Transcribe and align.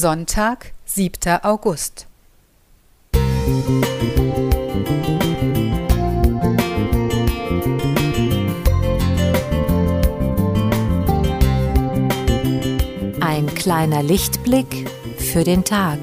Sonntag, 0.00 0.74
7. 0.84 1.40
August. 1.42 2.06
Ein 13.20 13.52
kleiner 13.56 14.04
Lichtblick 14.04 14.88
für 15.18 15.42
den 15.42 15.64
Tag. 15.64 15.98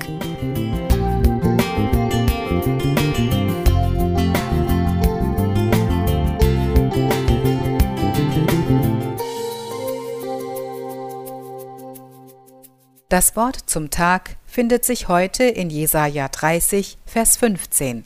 Das 13.10 13.36
Wort 13.36 13.58
zum 13.68 13.92
Tag 13.92 14.36
findet 14.48 14.84
sich 14.84 15.08
heute 15.08 15.44
in 15.44 15.70
Jesaja 15.70 16.28
30, 16.28 16.98
Vers 17.06 17.38
15, 17.38 18.04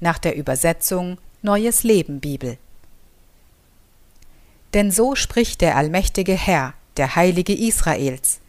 nach 0.00 0.16
der 0.16 0.36
Übersetzung 0.36 1.18
Neues 1.42 1.82
Leben 1.82 2.20
Bibel. 2.20 2.56
Denn 4.72 4.90
so 4.90 5.14
spricht 5.14 5.60
der 5.60 5.76
allmächtige 5.76 6.32
Herr, 6.32 6.72
der 6.96 7.14
Heilige 7.14 7.52
Israels. 7.54 8.40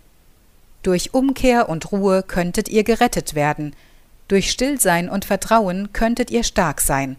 Durch 0.84 1.14
Umkehr 1.14 1.68
und 1.68 1.92
Ruhe 1.92 2.24
könntet 2.24 2.70
ihr 2.70 2.86
gerettet 2.86 3.36
werden, 3.36 3.76
durch 4.30 4.52
Stillsein 4.52 5.10
und 5.10 5.26
Vertrauen 5.26 5.92
könntet 5.92 6.32
ihr 6.32 6.44
stark 6.44 6.80
sein, 6.80 7.18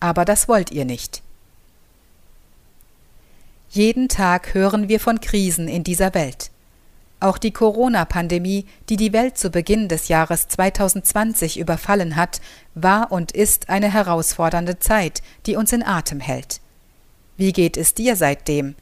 aber 0.00 0.26
das 0.26 0.48
wollt 0.48 0.70
ihr 0.70 0.84
nicht. 0.84 1.22
Jeden 3.70 4.10
Tag 4.10 4.52
hören 4.52 4.88
wir 4.90 5.00
von 5.00 5.22
Krisen 5.22 5.66
in 5.66 5.82
dieser 5.82 6.12
Welt. 6.12 6.50
Auch 7.22 7.38
die 7.38 7.52
Corona-Pandemie, 7.52 8.66
die 8.88 8.96
die 8.96 9.12
Welt 9.12 9.38
zu 9.38 9.50
Beginn 9.50 9.86
des 9.86 10.08
Jahres 10.08 10.48
2020 10.48 11.56
überfallen 11.56 12.16
hat, 12.16 12.40
war 12.74 13.12
und 13.12 13.30
ist 13.30 13.68
eine 13.68 13.92
herausfordernde 13.92 14.80
Zeit, 14.80 15.22
die 15.46 15.54
uns 15.54 15.72
in 15.72 15.84
Atem 15.84 16.18
hält. 16.18 16.60
Wie 17.36 17.52
geht 17.52 17.76
es 17.76 17.94
dir 17.94 18.16
seitdem? 18.16 18.74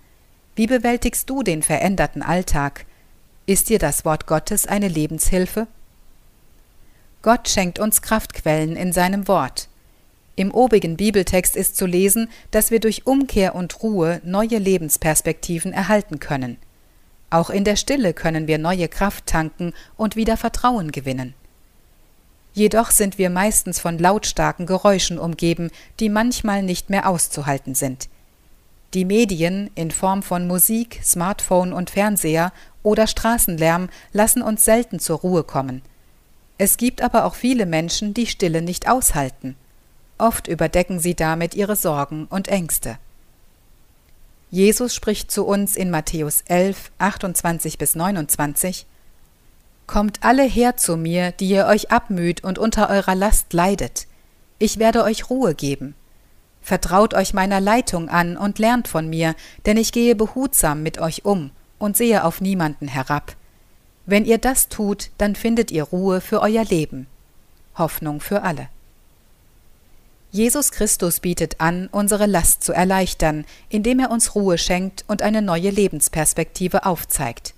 Wie 0.57 0.67
bewältigst 0.67 1.29
du 1.29 1.43
den 1.43 1.63
veränderten 1.63 2.23
Alltag? 2.23 2.87
Ist 3.45 3.69
dir 3.69 3.79
das 3.79 4.07
Wort 4.07 4.27
Gottes 4.27 4.67
eine 4.67 4.89
Lebenshilfe? 4.89 5.67
Gott 7.21 7.47
schenkt 7.47 7.79
uns 7.79 8.01
Kraftquellen 8.01 8.75
in 8.75 8.95
seinem 8.95 9.29
Wort. 9.29 9.69
Im 10.35 10.51
obigen 10.55 10.97
Bibeltext 10.97 11.57
ist 11.57 11.77
zu 11.77 11.85
lesen, 11.85 12.31
dass 12.53 12.71
wir 12.71 12.81
durch 12.81 13.07
Umkehr 13.07 13.55
und 13.55 13.83
Ruhe 13.83 14.23
neue 14.25 14.57
Lebensperspektiven 14.57 15.75
erhalten 15.75 16.21
können. 16.21 16.57
Auch 17.31 17.49
in 17.49 17.65
der 17.65 17.77
Stille 17.77 18.13
können 18.13 18.49
wir 18.49 18.59
neue 18.59 18.89
Kraft 18.89 19.27
tanken 19.27 19.73
und 19.97 20.17
wieder 20.17 20.37
Vertrauen 20.37 20.91
gewinnen. 20.93 21.35
Jedoch 22.53 22.91
sind 22.91 23.19
wir 23.19 23.31
meistens 23.31 23.79
von 23.79 23.99
lautstarken 23.99 24.67
Geräuschen 24.67 25.19
umgeben, 25.19 25.71
die 26.01 26.09
manchmal 26.09 26.63
nicht 26.63 26.91
mehr 26.91 27.09
auszuhalten 27.09 27.77
sind. 27.77 28.09
Die 28.93 29.05
Medien 29.05 29.71
in 29.77 29.93
Form 29.93 30.25
von 30.25 30.49
Musik, 30.49 31.01
Smartphone 31.05 31.73
und 31.73 31.91
Fernseher 31.91 32.53
oder 32.83 33.07
Straßenlärm 33.07 33.89
lassen 34.13 34.43
uns 34.43 34.65
selten 34.65 34.99
zur 34.99 35.21
Ruhe 35.21 35.45
kommen. 35.45 35.83
Es 36.59 36.77
gibt 36.77 37.01
aber 37.01 37.25
auch 37.25 37.37
viele 37.37 37.67
Menschen, 37.67 38.15
die 38.15 38.27
Stille 38.27 38.63
nicht 38.63 38.89
aushalten. 38.89 39.55
Oft 40.19 40.49
überdecken 40.49 40.99
sie 40.99 41.15
damit 41.15 41.55
ihre 41.55 41.77
Sorgen 41.77 42.27
und 42.27 42.49
Ängste. 42.49 42.99
Jesus 44.51 44.95
spricht 44.95 45.31
zu 45.31 45.47
uns 45.47 45.77
in 45.77 45.91
Matthäus 45.91 46.43
11, 46.47 46.91
28 46.99 47.79
bis 47.79 47.95
29, 47.95 48.87
Kommt 49.87 50.23
alle 50.23 50.43
her 50.43 50.77
zu 50.77 50.97
mir, 50.97 51.33
die 51.33 51.49
ihr 51.49 51.67
euch 51.67 51.91
abmüht 51.91 52.45
und 52.45 52.59
unter 52.59 52.91
eurer 52.91 53.15
Last 53.15 53.53
leidet. 53.53 54.07
Ich 54.59 54.79
werde 54.79 55.03
euch 55.03 55.31
Ruhe 55.31 55.55
geben. 55.55 55.95
Vertraut 56.63 57.15
euch 57.15 57.33
meiner 57.33 57.61
Leitung 57.61 58.09
an 58.09 58.37
und 58.37 58.59
lernt 58.59 58.87
von 58.87 59.09
mir, 59.09 59.35
denn 59.67 59.77
ich 59.77 59.91
gehe 59.93 60.15
behutsam 60.15 60.83
mit 60.83 60.99
euch 60.99 61.25
um 61.25 61.51
und 61.79 61.97
sehe 61.97 62.25
auf 62.25 62.41
niemanden 62.41 62.89
herab. 62.89 63.35
Wenn 64.07 64.25
ihr 64.25 64.39
das 64.39 64.69
tut, 64.69 65.11
dann 65.19 65.35
findet 65.35 65.71
ihr 65.71 65.85
Ruhe 65.85 66.21
für 66.21 66.41
euer 66.41 66.65
Leben. 66.65 67.07
Hoffnung 67.77 68.21
für 68.21 68.43
alle. 68.43 68.69
Jesus 70.33 70.71
Christus 70.71 71.19
bietet 71.19 71.61
an, 71.61 71.89
unsere 71.91 72.27
Last 72.27 72.63
zu 72.63 72.73
erleichtern, 72.73 73.45
indem 73.69 73.99
er 73.99 74.11
uns 74.13 74.37
Ruhe 74.37 74.59
schenkt 74.59 75.05
und 75.09 75.23
eine 75.23 75.43
neue 75.43 75.71
Lebensperspektive 75.71 76.87
aufzeigt. 76.87 77.55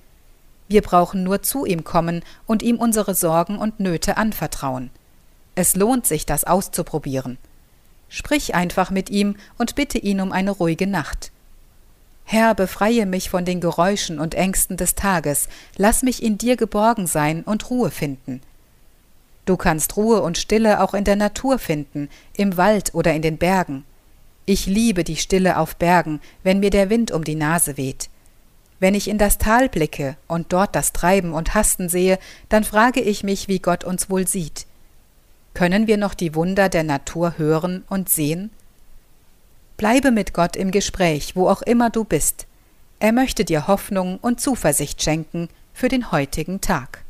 Wir 0.68 0.80
brauchen 0.80 1.22
nur 1.22 1.42
zu 1.42 1.66
ihm 1.66 1.84
kommen 1.84 2.22
und 2.46 2.62
ihm 2.62 2.76
unsere 2.76 3.14
Sorgen 3.14 3.58
und 3.58 3.78
Nöte 3.78 4.16
anvertrauen. 4.16 4.90
Es 5.54 5.76
lohnt 5.76 6.06
sich, 6.06 6.24
das 6.24 6.44
auszuprobieren. 6.44 7.36
Sprich 8.08 8.54
einfach 8.54 8.90
mit 8.90 9.10
ihm 9.10 9.36
und 9.58 9.74
bitte 9.74 9.98
ihn 9.98 10.22
um 10.22 10.32
eine 10.32 10.50
ruhige 10.50 10.86
Nacht. 10.86 11.30
Herr, 12.24 12.54
befreie 12.54 13.04
mich 13.04 13.28
von 13.28 13.44
den 13.44 13.60
Geräuschen 13.60 14.18
und 14.18 14.34
Ängsten 14.34 14.78
des 14.78 14.94
Tages, 14.94 15.48
lass 15.76 16.02
mich 16.02 16.22
in 16.22 16.38
dir 16.38 16.56
geborgen 16.56 17.06
sein 17.06 17.42
und 17.42 17.68
Ruhe 17.68 17.90
finden. 17.90 18.40
Du 19.44 19.56
kannst 19.56 19.96
Ruhe 19.96 20.22
und 20.22 20.38
Stille 20.38 20.80
auch 20.80 20.94
in 20.94 21.04
der 21.04 21.16
Natur 21.16 21.58
finden, 21.58 22.08
im 22.36 22.56
Wald 22.56 22.94
oder 22.94 23.12
in 23.12 23.22
den 23.22 23.38
Bergen. 23.38 23.84
Ich 24.46 24.66
liebe 24.66 25.04
die 25.04 25.16
Stille 25.16 25.58
auf 25.58 25.76
Bergen, 25.76 26.20
wenn 26.42 26.60
mir 26.60 26.70
der 26.70 26.90
Wind 26.90 27.10
um 27.10 27.24
die 27.24 27.34
Nase 27.34 27.76
weht. 27.76 28.08
Wenn 28.80 28.94
ich 28.94 29.08
in 29.08 29.18
das 29.18 29.38
Tal 29.38 29.68
blicke 29.68 30.16
und 30.26 30.52
dort 30.52 30.74
das 30.74 30.92
Treiben 30.92 31.32
und 31.32 31.54
Hasten 31.54 31.88
sehe, 31.88 32.18
dann 32.48 32.64
frage 32.64 33.00
ich 33.00 33.22
mich, 33.22 33.46
wie 33.46 33.60
Gott 33.60 33.84
uns 33.84 34.10
wohl 34.10 34.26
sieht. 34.26 34.66
Können 35.54 35.86
wir 35.86 35.96
noch 35.96 36.14
die 36.14 36.34
Wunder 36.34 36.68
der 36.68 36.82
Natur 36.82 37.34
hören 37.36 37.84
und 37.88 38.08
sehen? 38.08 38.50
Bleibe 39.76 40.10
mit 40.10 40.32
Gott 40.32 40.56
im 40.56 40.70
Gespräch, 40.70 41.36
wo 41.36 41.48
auch 41.48 41.62
immer 41.62 41.90
du 41.90 42.04
bist. 42.04 42.46
Er 42.98 43.12
möchte 43.12 43.44
dir 43.44 43.66
Hoffnung 43.66 44.18
und 44.18 44.40
Zuversicht 44.40 45.02
schenken 45.02 45.48
für 45.72 45.88
den 45.88 46.10
heutigen 46.10 46.60
Tag. 46.60 47.04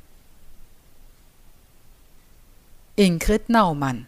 Ingrid 2.96 3.48
Naumann. 3.48 4.06